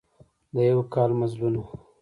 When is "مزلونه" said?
1.21-1.61